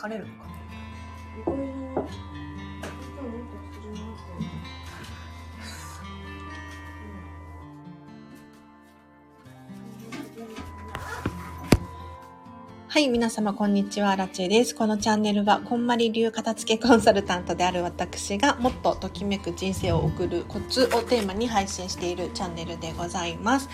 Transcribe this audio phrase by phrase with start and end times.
[0.00, 2.29] 疲れるのかな。
[12.92, 14.74] はい、皆様こんにちは、ラチェです。
[14.74, 23.68] このチャンネルは、こんまり流片付けコンサルタントである私が、もっとときめく人生を送るコツをテーマに配信しているチャンネルでございます。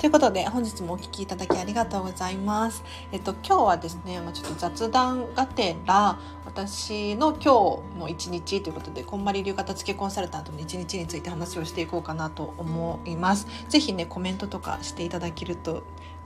[0.00, 2.82] ということで、本日もお聴きいただきありがとうございます。
[3.12, 13.46] えっと、今日はですね、まあ、ちょっと雑談がてら、私の今日の一日ということで、こんまり流片付けコンサルタントの一日について話をしていこうかなと思います。
[13.68, 15.82] ぜひね、コメントとかしていただけると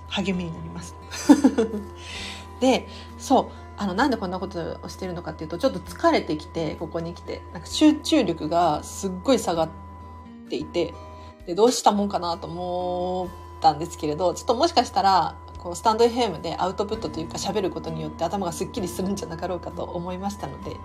[0.08, 0.94] 励みになります。
[2.60, 9.68] でそうあのなんでこんなことをしてるのかっていうとちょっと疲れてきてここに来てなんか集中力がすっごい下がっ
[10.48, 10.94] ていて
[11.46, 20.76] でどうしたもんかなと思ったんですけれどちょっともしかしたらこうスタンド FM でアウトプットというか喋ることによって頭がすっきりするんじゃなかろうかと思いましたので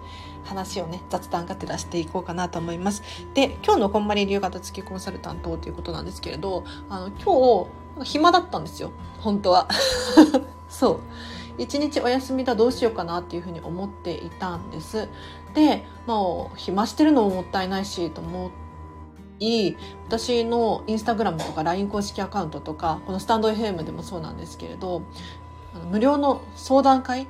[0.43, 3.03] 話をね雑談がてらしていこうかなと思います。
[3.33, 7.67] で今日のこんまり流型付きコンサルタントということなんですけれどあの今
[8.03, 8.91] 日暇だったんですよ。
[9.19, 9.67] 本当は。
[10.67, 10.99] そう。
[11.57, 15.07] 一日お休みだどうしようかなっていうふうに思っていたんです。
[15.53, 18.49] でまあ暇してるのももったいないしと思
[19.39, 19.75] い
[20.07, 25.03] 私のインスタグラムとか LINE 公式アカウントとかこのスタンド FM でもそうなんですけれど
[25.91, 27.27] 無料の相談会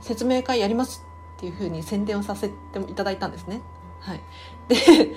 [0.00, 2.54] 説明会やりますっていうふうに宣伝をさせて
[2.88, 3.62] いただいたんですね。
[4.00, 4.20] はい。
[4.68, 5.16] で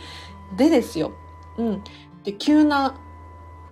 [0.56, 1.12] でですよ。
[1.58, 1.84] うん。
[2.24, 2.96] で急な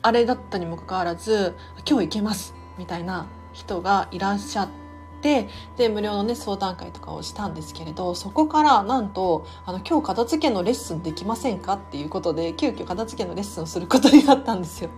[0.02, 1.56] あれだったにもかかわらず
[1.88, 4.83] 今日行けますみたいな人がいらっしゃって
[5.24, 5.48] で
[5.90, 14.90] 無料のね相談会とかをしたんですけれどそこからなんとあの今日片付けのレッスンできませんかっていうことで急遽片付けのレッスンをすることになったんですよ。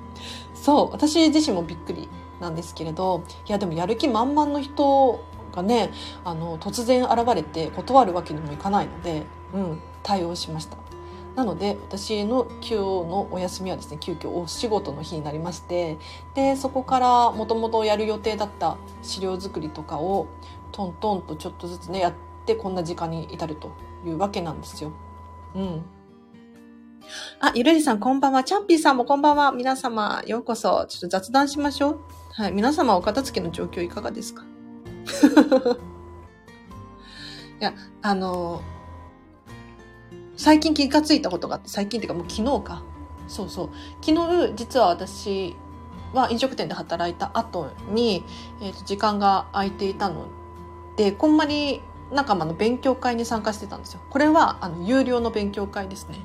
[0.54, 2.10] そう私自身もびっくり
[2.42, 5.24] なんですけれどいやでもやる気満々の人
[5.54, 5.92] がね
[6.24, 9.24] あの突然現れて断るわけにもいかないので、
[9.54, 10.78] うん、対応しました。
[11.36, 15.98] なので私の今日のお休みはですね急遽お仕事の日になりまして
[16.34, 20.28] でそこからもともとやる予定だった資料作りとかを
[20.72, 22.14] トントンとちょっとずつねやっ
[22.46, 23.72] てこんな時間に至ると
[24.06, 24.92] いうわけなんですよ。
[25.56, 25.84] うん。
[27.40, 28.44] あ、ゆるりさんこんばんは。
[28.44, 29.52] チャンピーさんもこんばんは。
[29.52, 30.86] 皆様ようこそ。
[30.88, 32.00] ちょっと雑談しましょう。
[32.34, 32.52] はい。
[32.52, 34.44] 皆様お片付けの状況いかがですか？
[37.60, 38.62] いや、あの
[40.38, 42.84] 最近気がついたことがあって最近っていうかもう昨日か。
[43.28, 43.70] そうそう。
[44.02, 45.56] 昨日実は私
[46.14, 48.24] は飲食店で働いた後に、
[48.62, 50.28] えー、と時間が空いていたの
[50.96, 51.82] でこんまり
[52.12, 54.02] 仲間の勉強会に参加してたんですよ。
[54.10, 56.20] これはあの有料の勉強会ですね、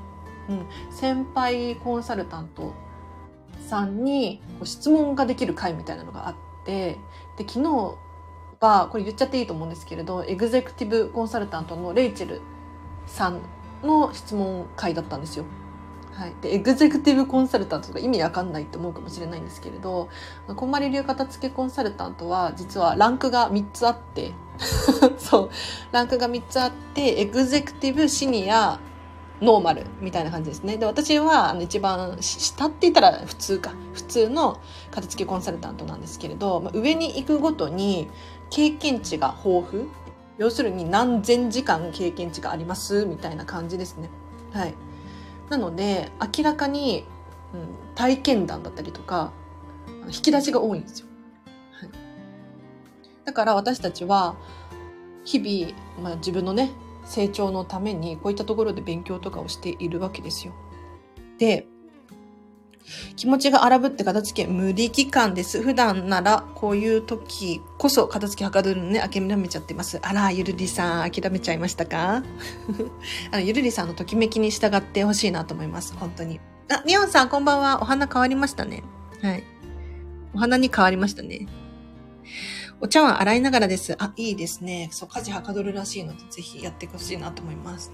[0.48, 2.74] うん、先輩コンサルタント
[3.66, 6.34] さんにこう質問ができる会みたいなのがあっ
[6.64, 6.98] て
[7.36, 7.94] で昨日
[8.60, 12.40] はこれ言っちゃっていいと思うんですけれどエグゼクティブコンサルタントのレイチェル
[13.06, 13.40] さん
[13.82, 15.44] の質問会だったんですよ。
[16.12, 20.10] はい、でエグゼクティブコンサルタントとか意味わかんないって思うかもしれないんですけれど
[20.54, 24.32] こんまり流片付けコンサルタントは実はランクが3つあって
[25.16, 25.50] そう。
[25.92, 28.78] ランクが3つあってエグゼクティブシニア
[29.40, 30.76] ノーマルみたいな感じですね。
[30.76, 33.72] で私はあの一番下って言ったら普通か。
[33.94, 38.08] 普通の片付けコンサルタントなんですけれど、まあ、上に行くごとに
[38.50, 39.88] 経験値が豊富。
[40.40, 44.08] 要するに何千時間経験値がありますみたいな感じですね。
[44.54, 44.74] はい。
[45.50, 47.04] なので、明らかに、
[47.52, 49.32] うん、体験談だったりとか、
[50.06, 51.08] 引き出しが多いんですよ。
[51.72, 51.90] はい。
[53.26, 54.34] だから私たちは、
[55.26, 56.70] 日々、まあ、自分のね、
[57.04, 60.54] 成長のために、こういったところで勉強とかをしているわけですよ。
[61.36, 61.66] で、
[63.16, 65.62] 気持ちが荒ぶって片付け無力感です。
[65.62, 69.98] 普段ならこういう時こそ片付けはかどるのね、諦めちゃってます。
[70.02, 72.22] あら、ゆるりさん、諦めちゃいましたか？
[73.30, 75.94] あの、ゆるりさんのときめきに従ってほしいなと思います。
[75.94, 76.40] 本当に。
[76.70, 77.80] あ、みおんさん、こんばんは。
[77.82, 78.82] お花変わりましたね。
[79.22, 79.44] はい。
[80.34, 81.46] お花に変わりましたね。
[82.80, 83.94] お茶碗洗いながらです。
[83.98, 84.88] あ、いいですね。
[84.90, 87.92] そう、家事はかどるらしいので、ぜひやってほしいなと思います。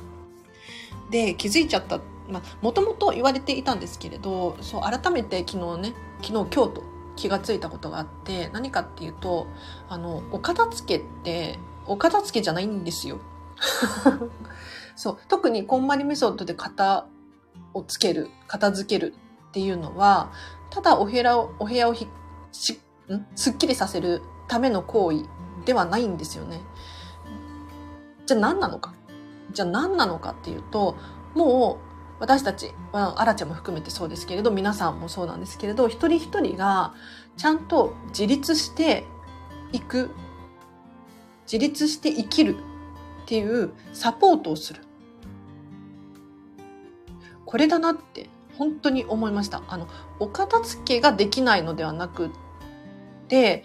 [1.10, 6.82] で、気づいちゃったまあ、もともと言われていたんですけれどそう改めて昨日ね昨日今日と
[7.14, 9.46] 気がついたことがあって何かっていうと
[9.88, 13.18] あのお片付けってお片付けじゃないんですよ。
[14.96, 17.06] そう特にこんまりメソッドで型
[17.74, 19.14] をつける片付ける
[19.48, 20.30] っていうのは
[20.70, 22.08] ただお部屋をお部屋をひ
[22.52, 23.24] しん？
[23.34, 25.24] すっきりさせるための行為
[25.64, 26.60] ではないんですよね。
[28.26, 28.95] じゃあ何なのか
[29.52, 30.96] じゃあ何なのかっていうと
[31.34, 31.86] もう
[32.18, 36.94] 私たち、まあ、アラちゃんも含めてそうですけれど、皆さんもそうなんですけれど、一人一人が
[37.36, 39.04] ちゃんと自立して
[39.72, 40.10] いく、
[41.44, 44.80] 自立して生きるっていうサポートをする。
[47.44, 49.62] これだなって本当に思いました。
[49.68, 49.86] あの、
[50.18, 52.30] お片付けができないのではなく
[53.28, 53.62] て、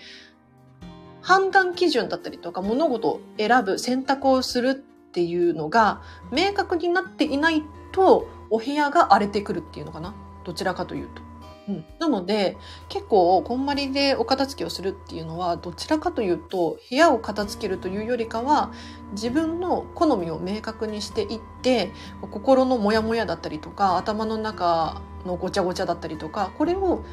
[1.21, 10.15] 判断基準だったりとか物事を選ぶ選択をするっていうのが明確になっていないとお部屋が荒れてくるっていうのかな？
[10.45, 11.21] どちらかというと。
[11.67, 12.57] うん、なので
[12.89, 18.71] 結構こんまりでお片付けをするっていうのはどちらかというと部屋を片付けるというよりかは
[19.11, 21.91] 自分の好みを明確にしていって
[22.21, 27.03] 心のモヤモヤだったりとか頭の中のごちゃごちゃだったりとかこれを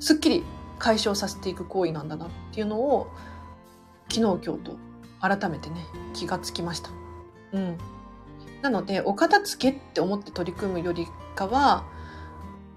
[0.00, 0.44] すっきり
[0.78, 3.08] 解消させていく行為なんだなっていうのを
[4.08, 4.76] 昨日今日と
[5.22, 6.90] 改めてね気がつきました。
[7.52, 7.78] うん、
[8.60, 11.84] なのでお片付けって思って取り組むよりかは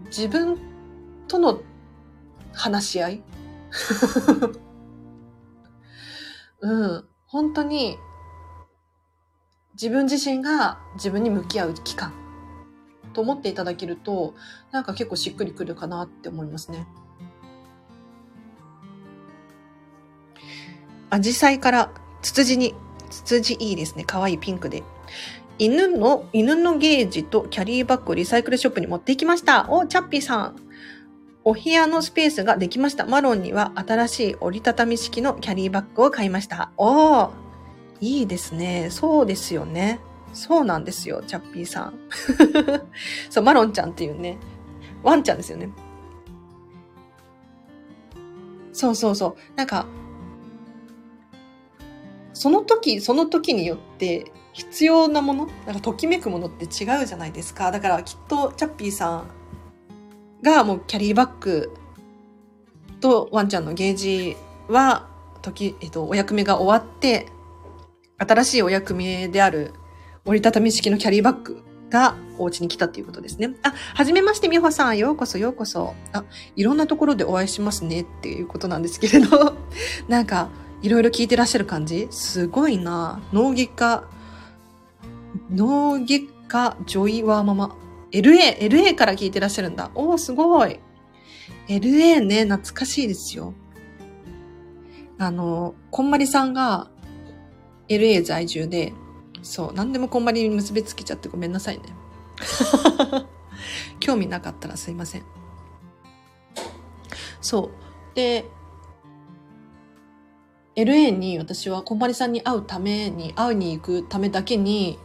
[0.06, 0.60] 自分
[1.28, 1.62] との
[2.54, 3.24] 話し合い？
[6.62, 7.98] うん、本当に
[9.74, 12.14] 自分自身が自分に向き合う期間
[13.14, 14.34] と思っていただけると
[14.72, 16.88] なんか結構しっくりくるかなって思いますね。
[21.10, 21.92] アジサイから
[22.26, 22.74] ツツジに、
[23.12, 24.04] ツツジいいですね。
[24.04, 24.82] 可愛いピンクで。
[25.60, 29.68] 犬の、犬のゲージとキャリーバッグをリサイクルショップに持ってきました。
[29.70, 30.56] お、チャッピーさん。
[31.44, 33.06] お部屋のスペースができました。
[33.06, 36.72] マロンには新しい折りたたみ式のキャリーバッグを買いました。
[36.78, 37.30] おー、
[38.02, 38.88] いいですね。
[38.90, 40.00] そうですよね。
[40.34, 42.00] そうなんですよ、チャッピーさん。
[43.30, 44.40] そう、マロンちゃんっていうね、
[45.04, 45.70] ワンちゃんですよね。
[48.74, 49.36] そうそうそう。
[49.56, 49.86] なんか、
[52.36, 57.72] その時、その時によって必要なもの、なんかときめくものって違うじゃないですか。
[57.72, 59.28] だからきっとチャッピーさん
[60.44, 61.74] がもうキャリーバッグ
[63.00, 64.36] とワンちゃんのゲージ
[64.68, 65.08] は、
[65.42, 67.28] 時、えっと、お役目が終わって、
[68.18, 69.74] 新しいお役目である
[70.26, 73.56] 折りたたみ式のキャリーバッグがお家に来たっていうことですね。
[73.64, 74.98] あ、はじめまして、みほさん。
[74.98, 75.94] ようこそ、ようこそ。
[76.14, 76.24] あ、
[76.56, 79.56] いろんなところでお会いしますねっていうことなんですけれど、
[80.10, 80.50] なんか、
[80.86, 82.08] いろいろ聞いてらっしゃる感じ？
[82.12, 83.20] すごいな。
[83.34, 84.04] 脳外科、
[85.50, 87.76] 脳外科ジョイワーママ。
[88.12, 89.90] LA、LA から聞いてらっしゃるんだ。
[89.96, 90.80] おー、すごい。
[91.68, 93.56] LA ね、懐かしいですよ。
[95.18, 96.92] あの、こんまりさんが
[97.90, 98.94] LA 在住で、
[99.42, 101.84] そう、何でもこんまりに結びつけちゃってごめんなさいね。
[104.00, 105.24] 興味なかったらすいません。
[107.42, 107.72] そ
[108.14, 108.16] う。
[108.16, 108.46] で、
[110.76, 115.00] LA に私はこんまりさんに会うために、会いに行くためだけに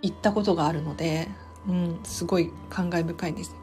[0.00, 1.28] 行ったことがあるので、
[1.68, 3.54] うん、すごい感慨深いです。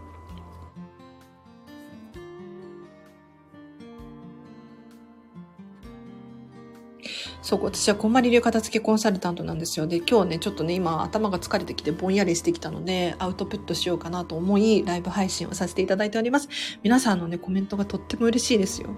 [7.44, 9.86] そう、私はこんまり流片付けコンサルタントなんですよ。
[9.86, 16.48] で、今日ね、ちょっとね、今頭が疲れてきてぼんやりしてきたので、アウトプットしようかなと思い、ライブ配信をさせていただいております。
[16.84, 18.92] 皆さんのね、コメントがとっても嬉しいですよ。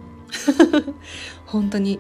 [1.48, 2.00] 本当に。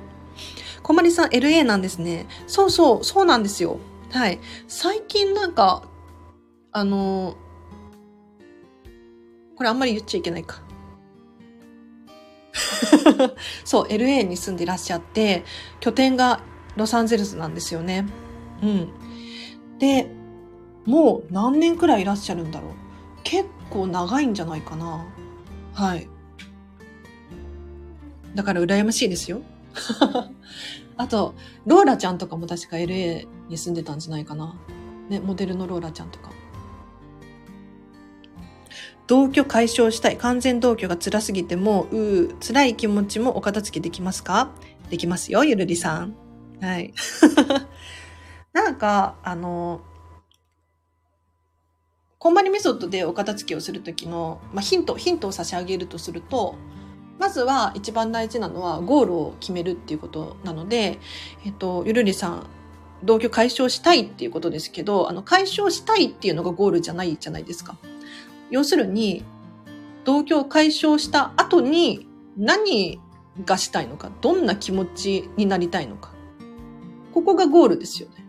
[0.83, 2.27] こまりさん LA なんですね。
[2.45, 3.79] そうそう、そうなんですよ。
[4.11, 4.39] はい。
[4.67, 5.81] 最近なんか、
[6.71, 7.37] あの、
[9.55, 10.61] これあんまり言っちゃいけないか。
[13.63, 15.43] そう、LA に住んでいらっしゃって、
[15.79, 16.41] 拠点が
[16.75, 18.05] ロサンゼルスなんですよね。
[18.61, 18.89] うん。
[19.79, 20.09] で、
[20.85, 22.71] もう何年くらいいらっしゃるんだろう。
[23.23, 25.05] 結構長いんじゃないかな。
[25.73, 26.07] はい。
[28.35, 29.41] だから羨ましいですよ。
[30.97, 31.35] あと、
[31.65, 34.55] ローラちゃんとかも確か LA に住んでたんじゃないかな。
[35.09, 36.31] ね、モデルのローラちゃんとか。
[39.07, 40.17] 同居解消したい。
[40.17, 44.51] 完全同居が辛すぎても、う、辛い気持ちもお片付けできますか？
[44.89, 46.15] できますよ、ゆるりさん。
[46.61, 46.93] はい。
[48.53, 49.81] なんか、あの、
[52.17, 56.55] こんまりメソッドでお片付けをするときの、まあ、ヒント、ヒントを差し上げるとすると、
[57.19, 60.99] まずは一番大事なのはゴールを決めるっていうことなので、
[61.45, 62.47] えっと、ゆるりさん、
[63.03, 67.77] 同居解消したいっていうことですけど、あの、解消したいっていうのがゴールじゃないじゃないですか。
[68.49, 69.23] 要するに、
[70.03, 72.99] 同居を解消した後に何
[73.43, 76.11] がしたいのか、どんな気持ちになりたいのか。
[77.13, 78.25] ここがゴールですよね。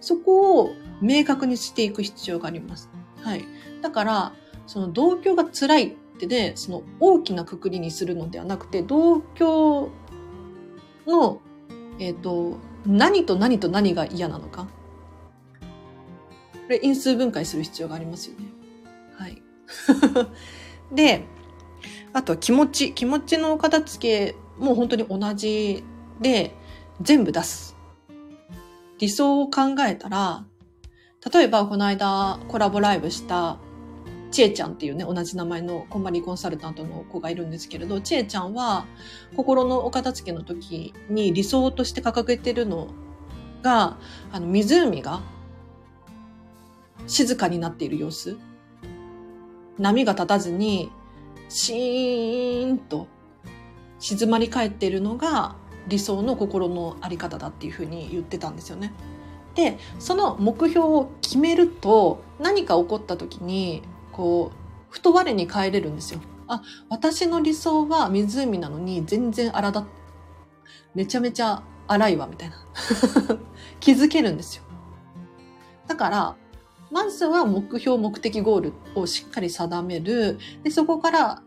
[0.00, 2.90] そこを明確にしていく必要があります。
[3.22, 3.44] はい。
[3.80, 4.32] だから、
[4.66, 9.90] その同居が辛いってで、その大きなくくりにするのではなくて、同居
[11.06, 11.40] の、
[11.98, 14.64] えっ、と、何と何と何が嫌なのか。
[14.64, 14.68] こ
[16.68, 18.46] れ因数分解する必要がありますよね。
[20.92, 21.24] で、
[22.12, 22.92] あとは気持ち。
[22.92, 25.84] 気持ちの片付けも本当に同じ
[26.20, 26.54] で、
[27.00, 27.76] 全部出す。
[28.98, 30.44] 理想を考えたら、
[31.32, 33.58] 例えばこの間コラボライブした
[34.32, 38.86] ちえちゃんっていうね、同じ名前のこんまりコンサルタントの子がいるんですけれど、ちえちゃんは
[39.36, 42.88] 心のお片付けの時に理想として掲げてるの
[43.62, 43.98] が、
[44.32, 45.20] あの、湖が
[47.06, 48.36] 静かになっている様子。
[49.78, 50.90] 波が立たずに、
[51.48, 53.08] シーンと
[53.98, 55.54] 静まり返っているのが
[55.86, 58.92] 理想の心のあり方だっていうふうに言ってたんですよね。
[59.54, 64.56] で、その目標を決めると何か起こった時に、こう、
[64.90, 66.20] ふと我に帰れるんですよ。
[66.48, 69.86] あ、私の理想は湖なのに全然荒だ、
[70.94, 72.56] めちゃめちゃ荒いわ、みたいな。
[73.80, 74.62] 気づけるんですよ。
[75.86, 76.36] だから、
[76.92, 80.38] まずは目標、目的、ゴールをしっかり定める。
[80.62, 81.42] で、そこから、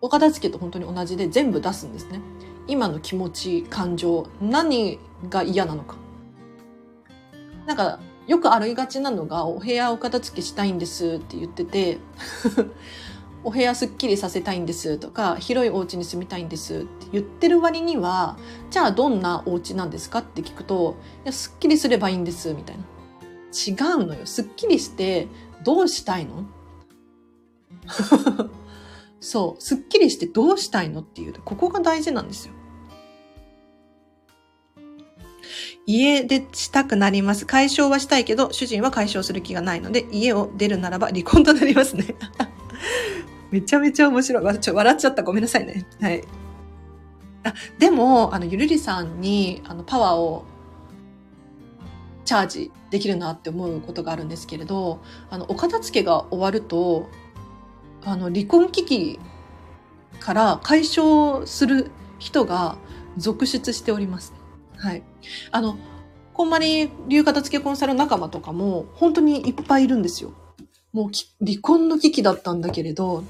[0.00, 2.20] お片付けと本当に同じで全部出すんですね。
[2.66, 5.96] 今の気持ち、感情、何が嫌なのか。
[7.66, 11.98] なんか、よくありがちなのが、お部屋お片付けしたいんですって言ってて、
[13.44, 18.36] お部屋すっきりさせたいんですとか、広いお家に住みたいんですって言ってる割には、
[18.70, 22.82] じゃあどんなお家なんですかって聞くと、いや、すっきりすればいいんですみたいな。
[23.66, 24.26] 違うのよ。
[24.26, 25.26] すっきりして
[25.64, 26.46] どうしたいの？
[29.20, 29.62] そう。
[29.62, 32.54] すっきりしてどうしたいのっていう、ここが大事なんですよ。
[35.86, 37.46] 家出したくなります。
[37.46, 42.14] 解消はしたいけど、主人は解消する気がないので、家を出るならば離婚となりますね。
[43.50, 44.44] めちゃめちゃ面白い。
[44.44, 45.22] わちょ笑っちゃった。
[45.22, 45.86] ごめんなさいね。
[46.00, 46.22] はい。
[47.42, 50.44] あ、でも、あの、ゆるりさんに、あの、パワーを
[52.28, 57.08] チャージできるなって思うことがあるんですけれど、あの、お片付けが終わると、
[58.04, 59.18] あの、離婚危機
[60.20, 62.76] から解消する人が
[63.16, 64.34] 続出しております。
[64.76, 65.02] はい。
[65.52, 65.78] あの、
[66.34, 70.32] こんまり流片付けコンサル仲間とかも本当にいっぱいいるんですよ。
[70.92, 71.10] もう
[71.42, 73.24] 離婚の危機だったんだけれど、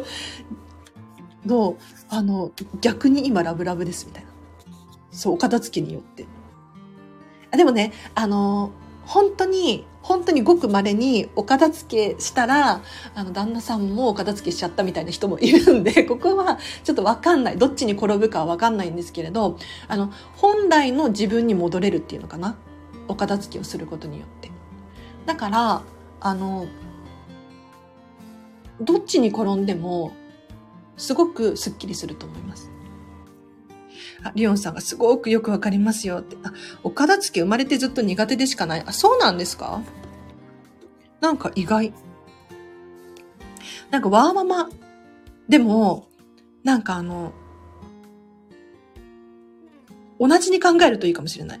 [1.46, 1.76] どう？
[2.10, 4.30] あの、逆に今ラブラブですみたいな。
[5.10, 6.26] そう、お片付けによって。
[7.54, 8.70] あでもね、あの、
[9.06, 12.82] 本当に本当にごく稀にお片付けしたら、
[13.14, 17.56] あの、旦那さんもお片付けしちゃったみたいな人もいるんで、 ここはちょっとわかんない。
[17.56, 19.56] どっちに転ぶかはわかんないんですけれど、
[19.88, 22.56] あの、本来の自分に戻れるっていうのかな？
[23.08, 24.50] お片付けをすることによって。
[25.24, 25.82] だから、
[26.20, 26.66] あの、
[28.78, 30.12] どっちに転んでも、
[30.98, 32.70] すごくスッキリすると思います。
[34.24, 36.36] あ、リオンさんがすごくよくわかりますよって。
[36.42, 36.52] あ、
[36.82, 38.82] お片付け生まれてずっと苦手でしかない。
[38.84, 39.82] あ、そうなんですか？
[41.20, 41.92] なんか意外。
[43.90, 44.68] なんかワーママ。
[45.48, 46.08] でも、
[46.64, 47.32] なんかあの、
[50.18, 51.60] 同じに考えるといいかもしれない。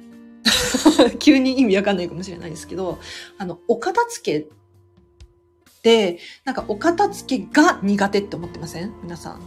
[1.18, 2.98] 急に意味わかんないかもしれないですけど、
[3.38, 8.94] あの、お片付けって、なんかお片付けが苦手って思ってません？
[9.02, 9.40] 皆さん。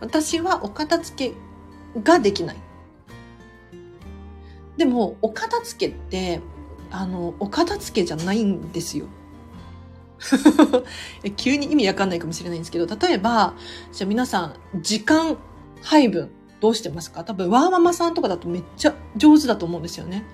[0.00, 1.34] 私はお片付け
[2.02, 2.56] ができない。
[4.76, 6.40] でも、お片付けって、
[6.90, 9.06] あの、お片付けじゃないんですよ。
[11.36, 13.54] 急に意味わかんないかもしれないんですけど、例えば、
[13.92, 15.36] じゃあ皆さん、時間
[15.82, 17.24] 配分どうしてますか？
[17.24, 20.24] 多分、ワーママさんとかだとめっちゃ上手だと思うんですよね。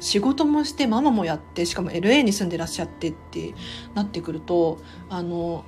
[0.00, 3.54] 仕事もして、ママもやって、しかも LA に住んでらっしゃってって
[3.94, 5.64] なってくると、あの、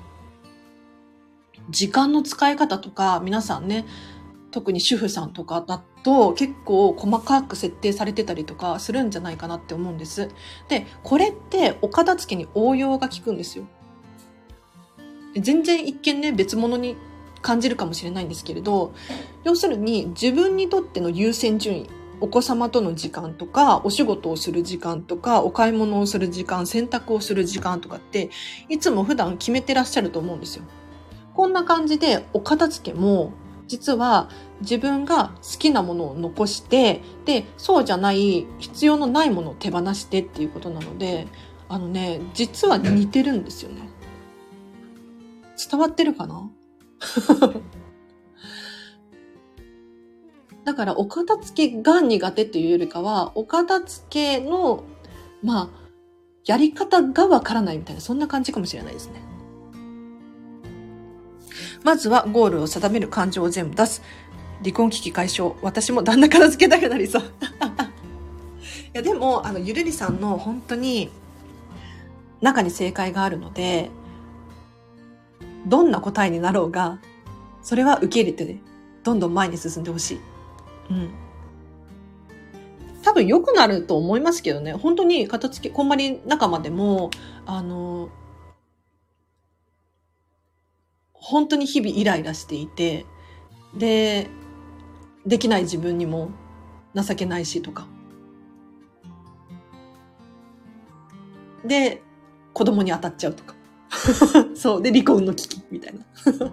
[1.70, 3.86] 時間の使い方とか、皆さんね、
[4.54, 10.28] 特に主婦さんとかだと結構細かく設定されてたりとかするんじゃないかなって思うんです。
[10.68, 13.64] で、これってお片付けに応用が効くんですよ。
[15.36, 16.96] 全然一見ね、別物に
[17.42, 18.94] 感じるかもしれないんですけれど、
[19.42, 28.30] 要するに自分にとっての優先順位、お子様との時間とか、お仕事をする時間とか、お買い物をする時間、洗濯をする時間とかって、
[28.68, 30.62] いつも普段決めてらっしゃると思うんですよ。
[31.34, 33.32] こんな感じでお片付けも
[33.66, 34.28] 実は
[34.60, 41.26] 自分が好きなものを残して、で、そうじゃない、必要のないものを手放してっていうことなので、
[41.68, 43.88] あのね、実は似てるんですよね。
[45.70, 46.50] 伝わってるかな？
[50.64, 54.84] だから、お片付けが苦手っていうよりかは、お片付けの、
[55.42, 55.84] まあ、
[56.46, 59.33] やり方がわからないみたいな、そんな感じかもしれないですね。
[61.84, 64.02] まずはゴールを定める感情を全部出す。
[64.62, 65.54] 離婚危機解消。
[65.62, 67.22] 私も旦那片付けたくなりそう。
[67.22, 67.26] い
[68.94, 71.10] や、でも、あの、ゆるりさんの本当に
[72.40, 73.90] 中に正解があるので、
[75.66, 76.98] どんな答えになろうが、
[77.62, 78.60] それは受け入れてね、
[79.02, 80.20] どんどん前に進んでほしい。
[80.90, 81.10] うん。
[83.02, 84.72] 多分良くなると思いますけどね。
[84.72, 87.10] 本当に片付け、こんまり仲間でも、
[87.44, 88.08] あの、
[91.24, 93.06] 本当に日々イライラしていて、
[93.74, 94.28] で、
[95.24, 96.28] できない自分にも
[96.94, 97.86] 情けないしとか。
[101.64, 102.02] で、
[102.52, 103.54] 子供に当たっちゃうとか。
[104.54, 104.82] そう。
[104.82, 106.04] で、離婚の危機みたいな。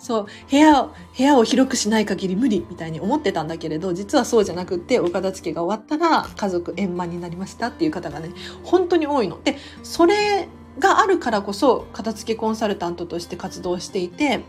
[0.00, 0.26] そう。
[0.50, 8.30] 部屋を、部屋を広くしない限り無理みたいに思ってたんだけれど、実はそうじゃなくて、お片付けが終わったら家族円満になりましたっていう方がね、
[8.64, 9.40] 本当に多いの。
[9.44, 10.48] で、それ
[10.78, 14.40] があるからこそ、片付けコンサルタントとして活動していて、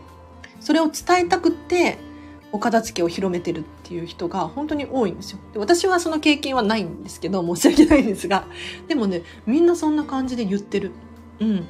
[0.60, 1.98] それを伝えたくって、
[2.52, 5.38] お片付けを広めてるっていう人が本当に多いんですよ。
[5.54, 8.46] で私はその経験はないんですけど、申し訳ないんですが。
[8.88, 10.92] でもね、みんなそんな感じで言ってる。
[11.40, 11.64] うん。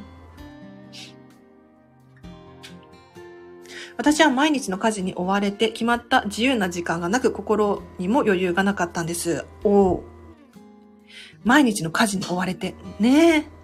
[3.97, 9.45] 私は毎日の家事に追われて決まった自由な時間がなく心にも余裕がなかったんです。
[9.63, 10.05] おお。
[11.45, 12.75] 毎日の家事に追われて。
[12.99, 13.62] ねえ。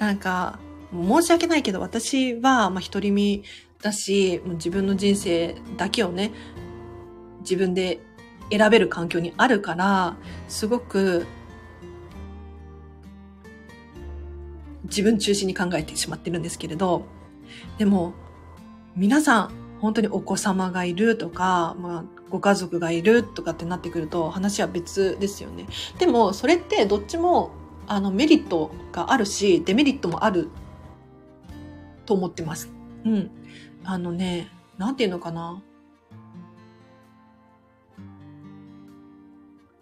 [0.00, 0.58] なんか、
[0.92, 3.44] 申し訳ないけど私は、まあ、独り身
[3.82, 6.32] だし、もう自分の人生だけをね、
[7.40, 8.00] 自分で
[8.50, 10.16] 選べる環境にあるから、
[10.48, 11.26] すごく
[14.84, 17.04] 自分中心に考えてしまってるんですけれど、
[17.76, 18.14] でも、
[18.96, 25.66] 皆さん、本当にお子様がいるとか、まあ、ご家族がいるとかってなってくると話は別ですよね。
[25.98, 27.52] でも、それってどっちも、
[27.92, 30.48] あの、メリットがあるし、デメリットもある
[32.06, 32.72] と思ってます。
[33.04, 33.30] うん。
[33.82, 34.46] あのね、
[34.78, 35.60] なんていうのかな。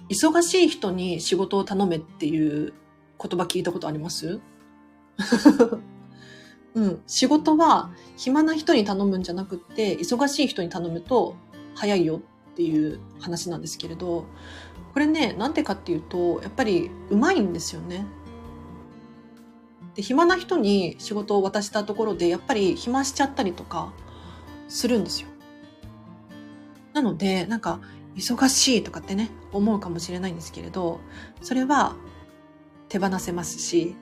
[0.09, 2.73] 忙しい人に仕事を頼めっていう
[3.23, 4.41] 言葉聞いたことあります？
[6.75, 7.03] うん。
[7.07, 11.37] 仕事は暇な人に頼むんじゃなくって、忙しい人に頼むと
[11.75, 12.23] 早いよ
[12.53, 14.25] っていう話なんですけれど、
[14.99, 18.05] これね、なんでかっていうと、やっぱりうまいんですよね。
[19.95, 23.93] で、暇な人に仕事を渡したところで、やっぱり暇しちゃったりとか
[24.67, 25.29] するんですよ。
[26.95, 27.81] なので、なんか、
[28.17, 30.99] 忙しいとかってね、思うかもしれないんですけれど、
[31.43, 31.95] それは
[32.89, 33.95] 手放せますし、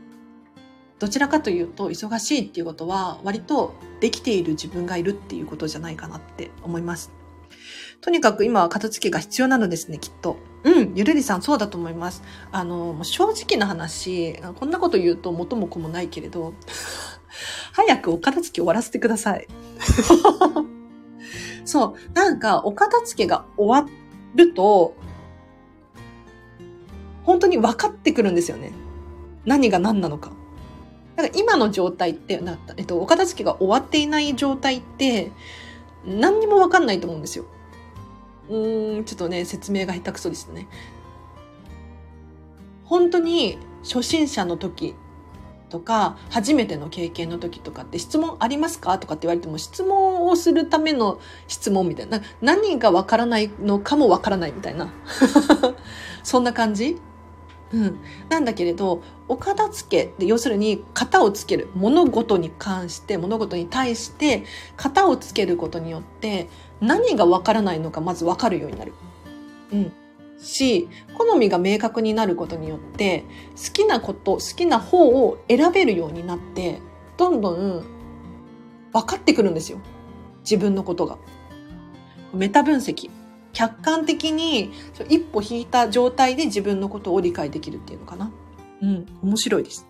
[0.98, 7.12] どちらかというと、忙しいっていうことは、割とできている自分がいるっていうことじゃないかなって思います。
[8.00, 10.38] とにかく今は片付けが必要なのですね、きっと。
[10.66, 12.24] うん、ゆるりさんそうだと思います。
[12.50, 16.55] あの、正直な話、こんなこと言うと元も子もないけれど、
[17.72, 19.46] 早くお片付け終わらせてください。
[21.64, 23.88] そう、なんかお片付けが終わ
[24.35, 24.96] ると、
[27.22, 28.72] 本当に分かってくるんですよね。
[29.44, 30.33] 何が何なのか。
[31.14, 35.31] だか今の状態って、なえっと、お片付けが終わっていない状態って、
[36.05, 37.44] 何にも分かんないと思うんですよ。
[38.48, 40.68] うん、ちょっとね、説明が下手くそでしたね。
[42.85, 44.94] 本当に初心者の時
[45.68, 48.98] とか、初めての経験の時とかって質問ありますか？
[48.98, 52.20] とかって言われても質問をするための質問みたいな。
[52.40, 54.92] 何がわからないのかもわからないみたいな。
[56.22, 56.96] そんな感じ？
[57.72, 57.98] うん。
[58.29, 61.68] なんだけれど、お片付けって要するに型をつける。
[61.74, 64.44] 物事に関して、物事に対して
[64.76, 66.48] 型をつけることによって
[66.81, 68.92] 何がわからないのかまずわかるようになる。
[69.72, 69.92] うん。
[70.38, 73.24] し、好みが明確になることによって、
[73.57, 76.81] 好きなこと、好きな方を選べるようになって、
[77.16, 77.85] どんどん
[78.92, 79.79] 分かってくるんですよ。
[80.40, 81.18] 自分のことが。
[82.33, 83.11] メタ分析。
[83.57, 84.71] 客観的に
[85.09, 88.31] 一歩引いた状態で自分のことを理解できるっていうのかな。
[88.83, 89.87] うん、面白いです。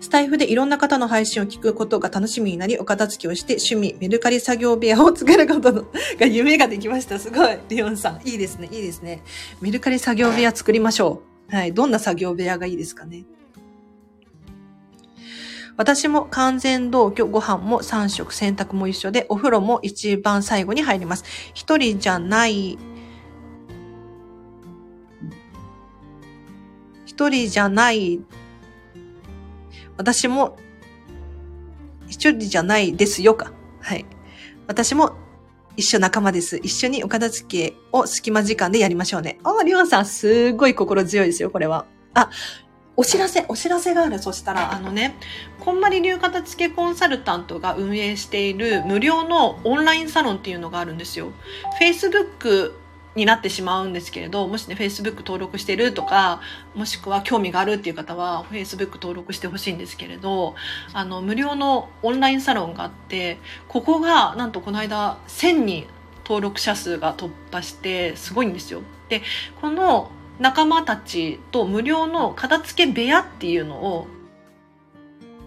[0.00, 5.84] スタイフでいろんな方の配信を聞くことが楽しみになり、お片付けをして趣味、メルカリ作業部屋を作ることの
[6.18, 7.20] が夢ができました。
[7.20, 7.56] すごい。
[7.68, 8.28] リオンさん。
[8.28, 8.68] いいですね。
[8.72, 9.22] いいですね。
[9.60, 11.54] メルカリ作業部屋作りましょう。
[11.54, 11.72] はい。
[11.72, 13.26] どんな作業部屋がいいですかね。
[15.76, 21.24] 私も完全同居、ご飯も3食、洗濯も一緒で、お風呂も一番最後に入ります。
[21.52, 22.78] 一人じゃない、
[27.06, 28.20] 一人じゃない、
[29.96, 30.56] 私も
[32.08, 33.52] 一人じゃないですよか。
[33.80, 34.06] はい。
[34.66, 35.16] 私も
[35.76, 36.58] 一緒仲間です。
[36.58, 39.38] 一緒にお片付けを隙間時間でやりましょうね。
[39.42, 41.86] あ、りょうさん、すごい心強いですよ、これは。
[42.14, 42.30] あ、
[42.96, 44.18] お知らせ、お知らせがある。
[44.18, 45.16] そしたら、あのね、
[45.60, 51.32] こんまり流片付けコンサルタントが運営している無料のオンラインサロンっていうのがあるんですよ。
[51.80, 52.72] Facebook
[53.16, 56.40] になってしまうんですけれど、もしね、Facebook 登録してるとか、
[56.74, 60.54] もしくは興味があるっていう方は、Facebook 登録してほしいんですけれど、
[60.92, 65.86] あの、無料のオンラインサロンがあって、ここが、なんとこの間、1000人
[66.24, 68.82] 登録者数が突破して、すごいんですよ。
[69.08, 69.22] で、
[69.60, 74.06] この仲間たちと無料の片付け部屋っていうのを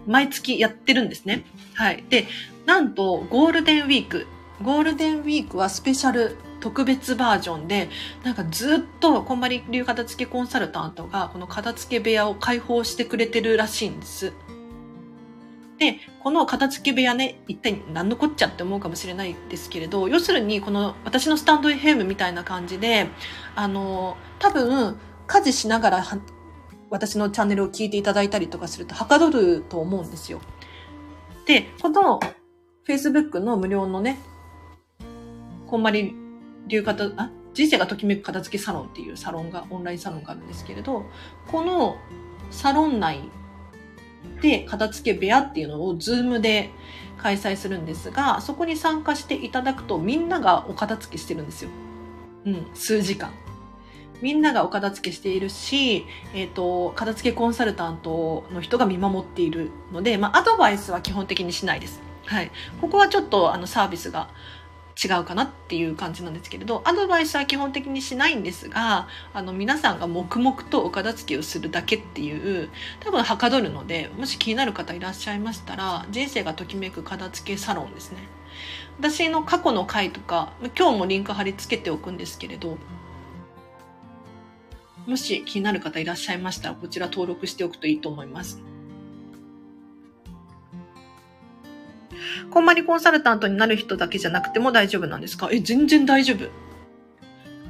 [0.06, 1.44] 毎月やってるんですね。
[1.74, 2.04] はい。
[2.08, 2.26] で、
[2.64, 4.26] なんとゴールデンウィーク、
[4.62, 7.88] ゴールデンウィークはスペシャル特別バージョンで、
[8.24, 14.32] なんかずっとこんまり流片付けコンサルタントがこの片付け部屋を開放してくれてるらしいんです。
[15.78, 23.06] で、この片付け部屋ね、一体何のこっちゃって思うかもしれないですけれど、要するにこの私のスタンド FM みたいな感じで、
[23.54, 26.04] あの、多分、家事しながら
[26.90, 30.40] 私のチャンネルを聞いていただいたりとかするとはかどると思うんですよ。
[31.46, 32.18] で、この
[32.86, 34.18] Facebook の無料のね、
[35.66, 36.14] こんまり
[36.66, 41.04] 流片、あ、人生がときめく片付けサロンっていうサロンが、オンラインサロンがあるんですけれど、
[41.46, 41.98] この
[42.50, 43.30] サロン内
[44.40, 46.70] で片付け部屋っていうのをズームで
[47.18, 51.70] 開催するんですが、そこに参加していただくとみんながお片付けしてるんですよ。
[52.46, 53.32] うん、数時間。
[54.20, 56.04] みんながお片付けしているし、
[56.34, 62.00] えっ、ー、と、片付けコンサルタントの人が見守っているので、まあ、アドバイスは基本的にしないです。
[62.26, 62.50] はい。
[62.80, 64.28] ここはちょっと、あの、サービスが
[65.02, 72.68] 違うかなっていう感じなんですけれど、アドバイスは基本的にしないんですが、あの、皆さんが黙々とお片付けをするだけっていう、
[73.00, 78.18] 多分はかどるので、もし気になる方いらっしゃいましたら、人生がときめく片付けサロンですね。
[78.98, 82.76] 私の過去の回とか、今日もリンク貼り付けておくんですけれど、
[85.06, 88.60] もし気になる方いらっしゃいましたら、こちら登録しておくといいと思います。
[92.58, 95.48] こんまりコンサルタントになる人だけじゃなくても大丈夫なんですか？
[95.52, 96.50] え、全然大丈夫。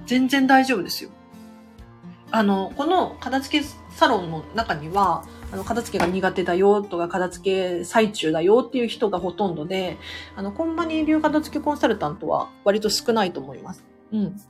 [0.07, 1.11] 全然大丈夫ですよ。
[2.31, 9.99] あの、この片付けサロンの中には、あの、片付けが苦手だよとか、片付け最中だよっていう人がほとんどで、
[10.35, 13.85] あの、こんまに流片付けコンサルタントは割と少ないと思います。
[14.11, 14.41] うん。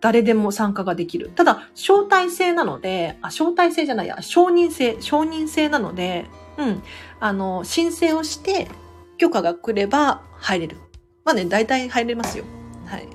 [0.00, 1.30] 誰でも参加ができる。
[1.34, 6.82] ただ、招待制なので、あ、招待制じゃないや、承認制、承認制なので、うん、
[7.20, 8.68] あの、申請をして、
[9.16, 10.76] 許可が来れば入れる。
[11.24, 12.44] まあね、大体入れますよ。
[12.86, 13.08] はい。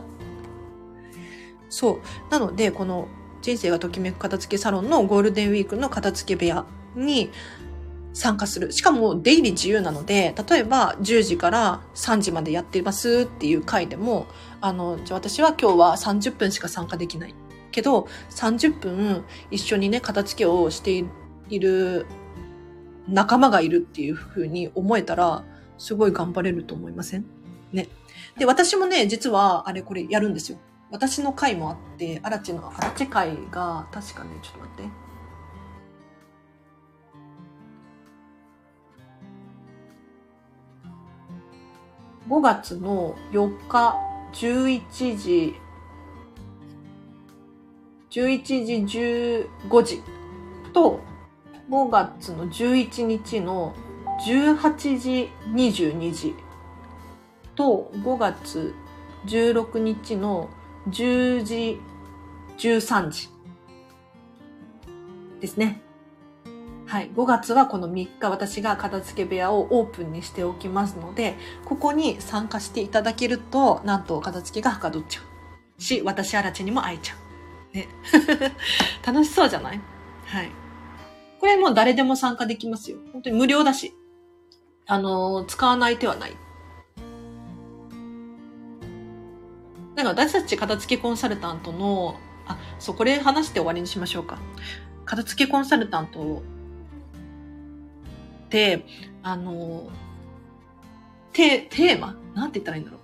[1.70, 2.00] そう。
[2.30, 3.08] なので、この
[3.40, 7.30] 人生がときめく片付けサロンのゴールデンウィークの片付け部屋に
[8.12, 8.72] 参加する。
[8.72, 14.26] しかも出入り自由なので、例えば10時から3時までやってますっていう回でも、
[14.60, 17.34] あの、じゃあ私は今日は30分しか参加できない。
[17.70, 21.04] けど、30分一緒にね、片付けをして
[21.48, 22.06] いる
[23.08, 25.42] 仲間がいるっていうふうに思えたら、
[25.78, 27.24] すごい頑張れると思いません？
[27.72, 27.88] ね。
[28.38, 30.58] で、私もね、実はあれこれやるんですよ。
[30.90, 35.01] 私の会もあって、アラチの、アラチ会が、確かね、ちょっと待って。
[42.32, 43.94] 5月の4日
[44.32, 45.54] 11時、
[48.10, 48.98] 11時
[49.68, 50.02] 15時
[50.72, 51.00] と
[51.68, 53.74] 5月の11日の
[54.26, 56.34] 18時22時
[57.54, 58.74] と5月
[59.26, 60.48] 16日の
[60.88, 61.80] 10時
[62.56, 63.28] 13時
[65.38, 65.82] ですね。
[66.92, 75.22] はい、5月はこの3日私が片付け部屋をオープンにしておきますので、ここに参加していただけると、なんと片付けがはかどっちゃ
[75.78, 75.80] う。
[75.80, 77.14] し、私あらちにも会えちゃ
[77.72, 77.74] う。
[77.74, 77.88] ね。
[79.06, 79.80] 楽しそうじゃない？
[80.26, 80.50] はい。
[81.40, 82.98] これもう誰でも参加できますよ。
[83.14, 83.94] 本当に無料だし。
[84.86, 86.36] あのー、使わない手はない。
[89.94, 94.36] なんか私たち片付けコンサルタントの、あ、そう、これ話して終わりにしましょうか。
[95.06, 96.42] 片付けコンサルタント、
[99.22, 99.90] あの、
[101.32, 102.16] テ、テーマ？
[102.34, 103.00] なんて言ったらいいんだろう。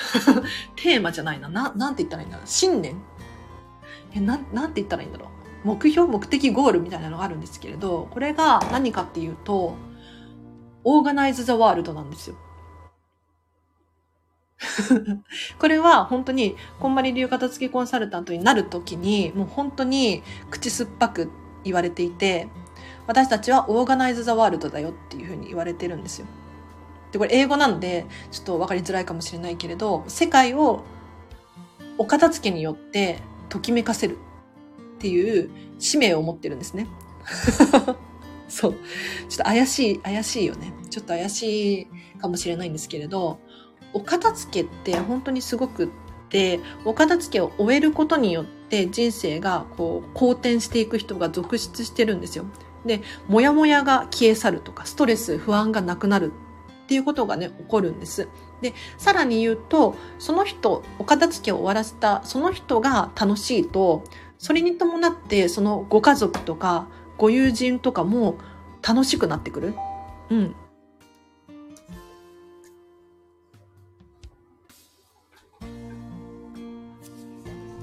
[0.76, 1.48] テーマじゃないな。
[1.48, 2.46] な、なんて言ったらいいんだろう。
[2.46, 3.00] 信念？
[4.14, 5.28] え、な、なんて言ったらいいんだろう。
[5.64, 9.74] 目標、目的、ゴールみたいなのがあるんですけれど、これが何かっていうと、
[10.84, 12.36] オーガナイズ・ザ・ワールドなんですよ。
[15.58, 21.30] これは本当に、こんまり流片付けコンサルタントになるときに、もう本当に口酸っぱく
[21.64, 22.48] 言われていて、
[23.10, 26.28] 私たちはオーガナイズ・ザ・ワールドだよっていうふうに言われてるんですよ。
[27.10, 30.84] で、これ英語なので、ちょっと分かりづらいかもしれないけれど、世界を
[31.98, 34.16] お片付けによってときめかせる
[34.94, 36.86] っていう使命を持ってるんですね。
[38.48, 38.74] そう。
[38.74, 38.78] ちょ
[39.34, 40.72] っと怪しい、怪しいよね。
[40.88, 41.88] ちょっと怪しい
[42.20, 43.40] かもしれないんですけれど、
[43.92, 45.88] お片付けって本当にすごくっ
[46.28, 52.44] て、お片付けを終えることによって人生がこう好転していく人が続出してるんですよ。
[52.84, 56.32] で、もやもやが消え去るとか、ストレス、不安がなくなる
[56.84, 58.28] っていうことがね、起こるんです。
[58.60, 64.04] で、さらに言うと、その人、お片付けを終わらせた、その人が楽しいと、
[64.38, 68.38] それに伴って、そのご家族とか、ご友人とかも
[68.82, 69.74] 楽しくなってくる。
[70.30, 70.54] うん。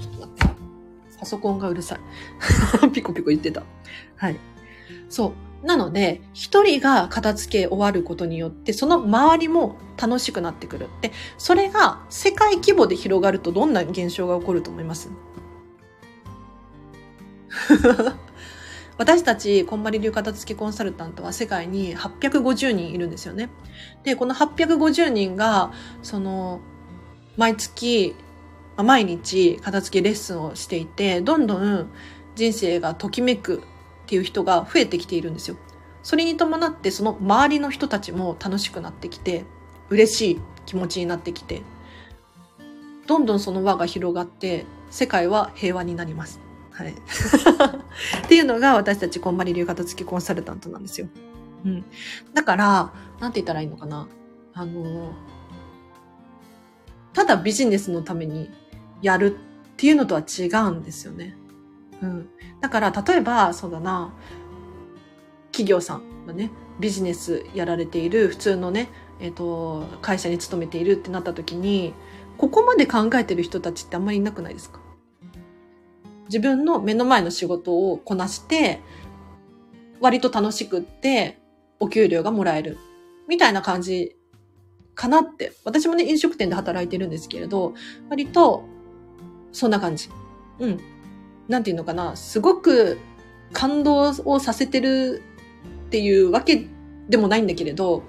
[0.00, 0.54] ちょっと待って。
[1.18, 2.00] パソコンがうるさい。
[2.90, 3.62] ピコピコ言ってた。
[4.16, 4.36] はい。
[5.08, 5.66] そう。
[5.66, 10.88] なので、一人が片付け終わることによって、その周りも楽しくなってくる。
[11.00, 15.10] で、それが世界規模で広がるとどんな現象が起こると思います？
[18.96, 23.48] 私たち、こんまり流片付けコンサルタントは世界に850人いるんですよね。
[24.02, 26.60] で、この850人が、その、
[27.36, 28.16] 毎月、
[28.76, 31.90] 毎日片付けレッスンをしていて、どんどん
[32.34, 33.62] 人生がときめく
[34.08, 35.56] っていう人が増えてきているんですよ。
[36.02, 39.44] それに伴ってその周りの人たちも楽しくなってきて、
[39.90, 41.60] 嬉しい気持ちになってきて、
[43.06, 46.40] どんどんその輪が広がって、世界は平和になります。
[46.70, 46.94] はい。
[48.24, 51.08] っていうのが私たちこんまり流片付きコンサルタントなんですよ。
[51.66, 51.84] うん。
[52.32, 54.08] だから、なんて言ったらいいのかな。
[54.54, 55.12] あの、
[57.12, 58.48] ただビジネスのために
[59.02, 61.36] やるっていうのとは違うんですよね。
[62.02, 62.28] うん。
[62.60, 64.12] だから、例えば、そうだな、
[65.50, 68.88] 企業さんがね、ビジネスやられている、普通のね、
[69.20, 71.94] えっ、と、会社に勤めているってなった時に、
[72.36, 74.80] ここまで考えてる人たちってあんまりいなくないですか？
[76.26, 78.80] 自分の目の前の仕事をこなして、
[80.00, 81.40] 割と楽しくって、
[81.80, 82.78] お給料がもらえる。
[83.26, 84.16] みたいな感じ
[84.94, 85.52] かなって。
[85.64, 87.74] 私もね、飲食店で働いてるんですけれど、
[88.08, 88.62] 割と、
[89.50, 90.10] そんな感じ。
[90.60, 90.80] うん。
[91.48, 92.16] なんていうのかな。
[92.16, 92.98] すごく
[93.52, 95.22] 感動をさせてる
[95.86, 96.66] っていうわけ
[97.08, 98.02] でもないんだけれど、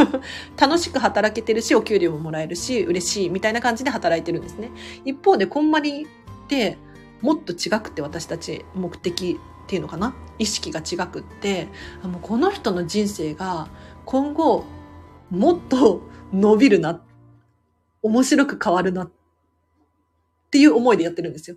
[0.58, 4.70] 楽しく働けてるし、お給料ももらえるし、嬉しいみたいな感じで働いてるんですね。
[5.04, 6.06] 一方で、こんまりっ
[6.48, 6.78] て、
[7.20, 11.68] もっと違くて私たち目的っていうのかな意識が違くって、
[12.02, 13.68] もうこの人の人生が
[14.04, 14.64] 今後
[15.30, 17.02] もっと伸びるな、
[18.02, 19.10] 面白く変わるなっ
[20.50, 21.56] ていう思いでやってるんですよ。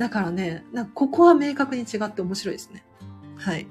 [0.00, 2.82] だからね、なんかここは明確に違って面白いですね。
[3.36, 3.66] はい。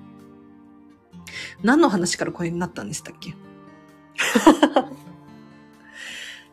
[1.64, 3.34] 何の話からこれになったんでしたっけ？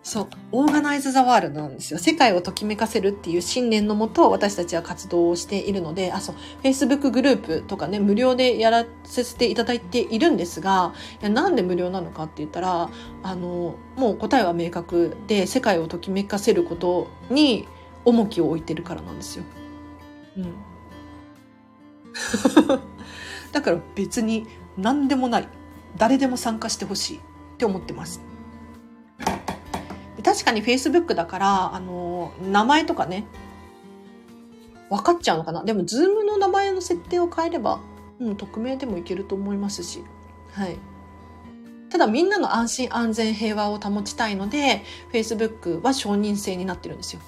[0.02, 1.98] そう、オーガナイズ・ザ・ワールドなんですよ。
[1.98, 12.88] 世界をときめかせるっていう信念のもと、私たちは活動をしているので、あ、そう、Facebook グループとかね、無料でやらせていただいているんですが、いやなんで無料なのかって言ったら、
[13.22, 17.68] あの、もう答えは明確で、世界をときめかせることに
[18.06, 19.44] 重きを置いてるからなんですよ。
[20.37, 20.55] うん。
[23.53, 24.46] だから別に
[24.77, 25.49] 何でもない。
[25.96, 27.20] 誰でも参加してほしいっ
[27.57, 28.20] て思ってます。
[30.22, 33.25] 確かに Facebook だから、あの、名前とかね、
[34.90, 35.64] 分かっちゃうのかな。
[35.64, 37.81] でも、Zoom の名前の設定を変えれば、
[38.18, 40.03] うん、匿名でもいけると思いますし。
[40.53, 40.77] はい。
[41.90, 47.20] ただ、みんなの安心安全平和を保ちたいので、Facebook は承認制になってるんですよ。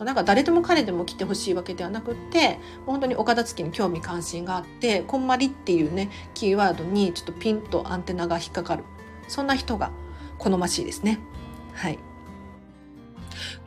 [0.00, 8.84] そう、なんか誰でも彼でも来てほしいわけではなくって、本当にお片付けに興味関心があって、こんまりっていうね、キーワードにちょっとピンとアンテナが引っかかる。
[9.28, 9.90] そんな人が
[10.38, 11.20] 好ましいですね。
[11.74, 11.98] はい。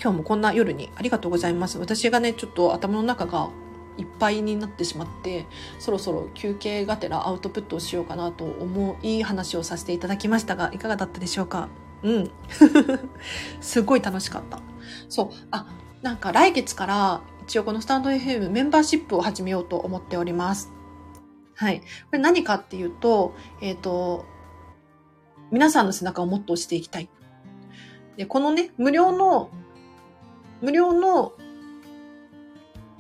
[0.01, 1.77] 今日もこんな夜にありがとうございます。
[1.77, 3.51] 私がね、ちょっと頭の中が
[3.99, 5.45] いっぱいになってしまって、
[5.77, 11.69] そろそろ休憩がてらアウトプットをしようかなと思い話をさせていただきましたが、いかがだったでしょうか？
[12.01, 12.31] うん。
[13.61, 14.59] すごい楽しかった。
[15.09, 15.29] そう。
[15.51, 15.67] あ、
[16.03, 20.71] なんか来月から一応このスタンド FM メンバーシップを始めようと思っております。
[21.55, 21.79] はい。
[21.79, 24.25] これ何かっていうと、えっ、と、
[25.49, 27.09] 皆さんの背中をもっと押していきたい。
[28.17, 29.49] で、このね、無料の、
[30.61, 31.33] 無料の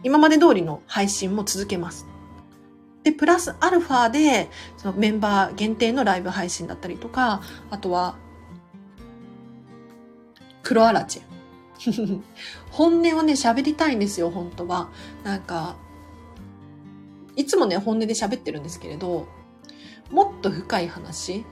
[0.03, 2.07] 今まで通りの配信も続けます。
[3.03, 8.15] で、プラスアルファで、そのメンバー限定のライブ配信だったりとか、あとは、
[10.61, 11.33] 黒アラチェ。
[12.71, 14.89] 本音をね、喋りたいんですよ、本当は。
[15.23, 15.75] なんか、
[17.35, 19.27] いつもね、本音で喋ってるんですけれど、
[20.11, 21.45] もっと深い話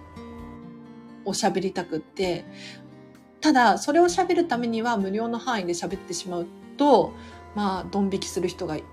[1.25, 2.45] を喋りたくって、
[3.39, 7.13] ただ、それを喋るためには無料の範囲で喋ってしまうと、
[7.55, 8.83] まあ、ドン引きする人がい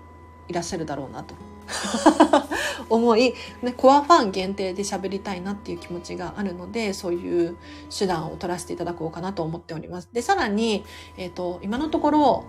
[0.51, 1.35] らっしゃるだろうなと。
[2.89, 7.57] 思い、ね、コアファン限定で喋りたいなっていう気持ちがあるので、そういう
[7.95, 10.09] 手段を取らせていただこうかなと思っております。
[10.11, 10.83] で、さらに、
[11.17, 12.45] えっ、と、今のところ、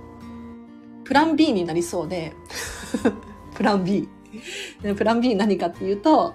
[1.05, 2.33] プラン B になりそうで、
[3.55, 4.09] プラン B。
[4.83, 6.35] でプラン B 何かっていうと、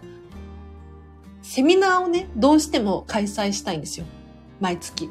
[1.42, 4.06] セミナーをね、どうしても開催したいんですよ。
[4.60, 5.10] 毎月。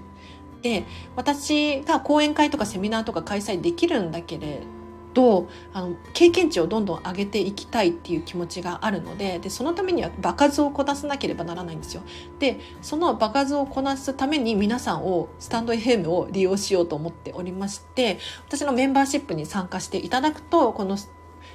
[0.62, 0.84] で、
[1.16, 4.83] 私が講演会とかセミナーとか開催できるんだけれど
[5.14, 12.03] ど、あの、経験値をどんどん上げていきたいっていう気持ちがあるので、で、そのためには場数をこなさなければならないんですよ。
[12.38, 20.98] で、その場数をこなすために皆さんを、スタンド FM を利用しようと思っておりまして、私のメンバーシップに参加していただくと、この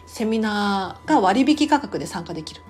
[0.05, 2.61] セミナーが割引価格で参加できる。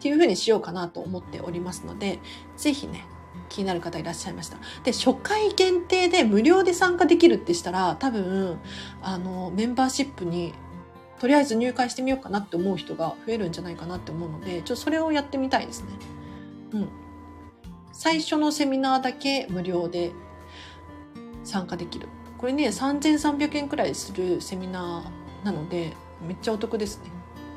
[0.00, 2.20] っていうふうにしようかなと思っておりますので、
[2.56, 3.04] ぜひね、
[3.50, 4.56] 気になる方いらっしゃいました。
[4.84, 8.58] で、初回限定で無料で参加できるってしたら、多分、
[9.02, 10.54] あの、メンバーシップに
[11.20, 15.88] とりあえず入会してみようかなって思う人が増えるんじゃないかなって思うので、ちょっとそれをやってみたいですね。
[16.72, 16.88] うん。
[17.92, 20.12] 最初のセミナーだけ無料で
[21.44, 22.08] 参加できる。
[22.38, 25.92] これね、3300円くらいするセミナーなので、
[26.26, 27.10] めっちゃお得ですね。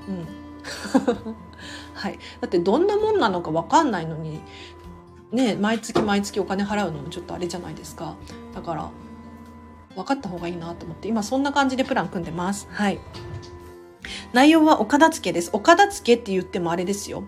[0.10, 0.28] うん。
[1.94, 2.20] はい。
[2.42, 4.42] だってどんなもんなのかわかんないのに、
[5.34, 8.16] ね、毎月毎月お金払うのもちょっとあれじゃないですか。
[8.54, 8.90] だから、
[9.96, 12.68] 分かった方がいいなと思って、今そんな感じでプラン組んでます。
[12.72, 13.00] はい。
[14.32, 15.50] 内容はお片付けです。
[15.54, 17.24] お片付けって言ってもあれですよ。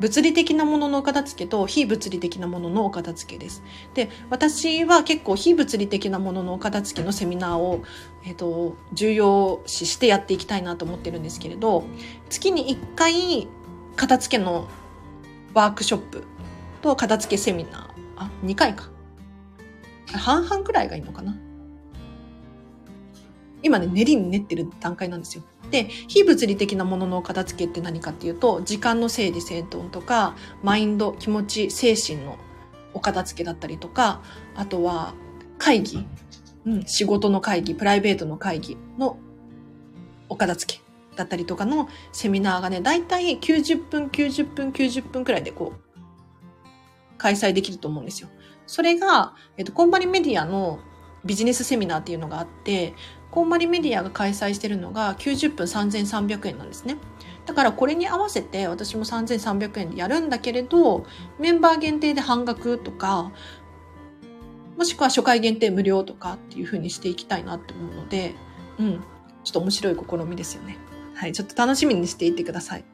[0.00, 3.62] 物理的なもののお片付けと非物理的なもののお片付けです。
[3.92, 7.82] で、私は結構非物理的なもののお片付けのセミナーを、
[8.24, 11.84] えっ、ー、と、重要視してやっていきたいなと思ってるんですけれど、
[12.30, 13.48] 月に1回
[13.96, 14.68] 片付けの
[15.54, 16.24] ワークショップ
[16.86, 17.84] と片付けセミナー。
[18.16, 18.88] あ、2回か。
[20.12, 21.36] 半々くらいがいいのかな。
[23.62, 25.42] 今ね、練りに練ってる段階なんですよ。
[25.72, 32.38] で、非物理的なものの片付けって何かっていうと、時間の整理整頓とか、マインド、気持ち、精神の
[32.94, 34.22] お片付けだったりとか、
[34.54, 35.14] あとは
[35.58, 36.06] 会議、
[36.66, 39.18] うん、仕事の会議、プライベートの会議の
[40.28, 40.80] お片付け
[41.16, 45.85] だったりとかのセミナーがね、だいたい90分、90分、90分くらいでこう、
[47.26, 48.28] 開催できると思うんですよ。
[48.68, 50.78] それが、えっと、コンバリメディアの
[51.24, 52.94] ビジネスセミナーっていうのがあって、
[53.32, 56.98] コンバリメディアが開催してるのが90分3300円なんですね。
[57.44, 61.04] だからこれに合わせて私も3300円でやるんだけれど、
[61.40, 63.32] メンバー限定で半額とか、
[64.76, 68.36] もしくは初回限定無料とかっていう風にしていきたいなって思うので、
[68.78, 69.02] うん。
[69.42, 70.78] ちょっと面白い試みですよね。
[71.14, 71.32] はい。
[71.32, 72.84] ちょっと楽しみにしていてください。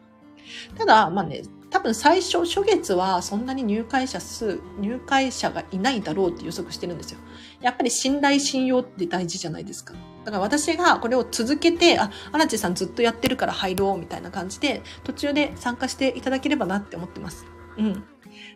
[0.76, 7.18] ただ、まあね、多分最初、初月はそんなに入会者数、入会者がいないだろうって予測してるんですよ。
[7.60, 9.94] やっぱり信頼信用って大事じゃないですか。
[10.24, 17.46] だから私がこれを続けて、あ、荒地さんずっとやってるから入ろうみたいな感じで、途中で参加していただければなって思ってます。
[17.78, 18.04] うん。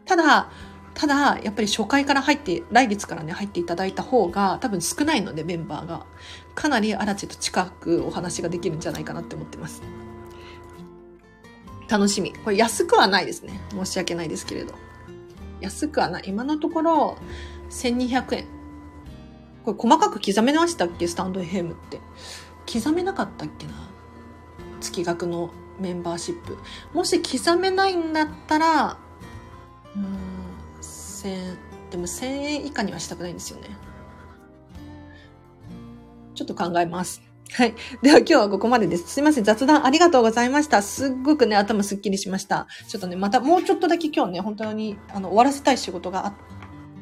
[0.05, 0.51] ただ、
[0.97, 6.07] ただ、やっぱり初回から入って、来月からね、入っていただいた方が多分少ないので、メンバーが。
[6.55, 9.83] かなり荒地と近くお話ができるんじゃないかなって思ってます。
[11.89, 12.33] 楽しみ。
[12.33, 13.61] これ安くはないですね。
[13.71, 14.75] 申し訳ないですけれど。
[15.61, 16.25] 安くはない。
[16.27, 17.17] 今のところ、
[17.71, 18.47] 1200円。
[19.65, 21.09] これ細かく刻めましたっけ？
[21.09, 22.01] スタンド FM って。
[22.73, 23.73] 刻めなかったっけな？
[24.81, 26.59] 月額のメンバーシップ。
[26.93, 28.99] もし刻めないんだったら、
[29.95, 30.07] うん、
[30.81, 31.57] 千、
[31.91, 33.69] でも1000円以下にはしたくないんですよね。
[36.35, 37.23] ちょっと考えます。
[37.53, 37.75] はい。
[38.03, 39.09] では今日はここまでです。
[39.09, 39.45] すいません。
[39.45, 40.83] 雑談ありがとうございました。
[40.83, 42.67] すっごくね、頭すっきりしました。
[42.89, 46.35] ちょっとね、またもうちょっとだけ今日ね、本当にあの終わらせたい仕事があっ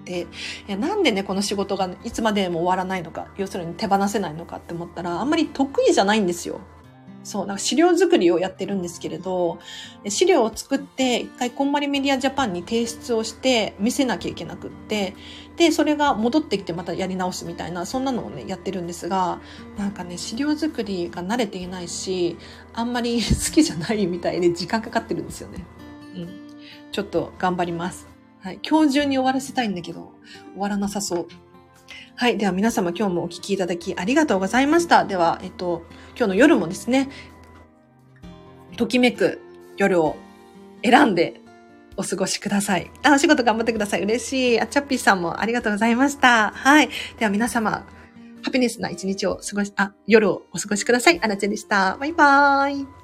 [0.05, 0.27] て、い
[0.69, 6.61] やなんでね、この仕事が、ね、いつまでも終わらないのか、要するに手放せないのかって思ったら、あんまり得意じゃないんですよ。
[7.25, 9.59] そう、なんか資料作りをやってるんですけれど、
[10.09, 15.17] 資料を作って、一回こんまりメディアジャパンに提出をして見せなきゃいけなくって、
[15.57, 19.41] で、それが戻ってきてまたやり直すみたいな、そんなのをね、やってるんですが、
[19.79, 22.37] なんかね、資料作りが慣れていないし、
[22.75, 25.65] あんまり 好きじゃないみたいで時間かかってるんですよね。
[26.15, 26.29] うん。
[26.93, 28.07] ちょっと頑張ります。
[28.41, 28.61] はい。
[28.69, 30.13] 今日中に終わらせたいんだけど、
[30.53, 31.29] 終わらなさそう。
[32.17, 32.37] はい。
[32.37, 35.05] では皆様今日もお聞きいただきありがとうございました。
[35.05, 35.83] では、えっと、
[36.17, 37.09] 今日の夜もですね、
[38.77, 39.41] ときめく
[39.77, 40.17] 夜を
[40.83, 41.41] 選んで
[41.97, 42.91] お過ごしください。
[43.03, 44.03] あ、お仕事頑張ってください。
[44.03, 44.61] 嬉しい。
[44.61, 46.51] あ、チャッピーさんもありがとうございました。
[46.51, 46.89] はい。
[47.19, 47.87] では皆様、
[48.43, 51.21] ハピネスな一日を過ごし、あ、夜をお過ごしください。
[51.23, 51.97] あなちゃでした。
[51.99, 53.04] バイバーイ。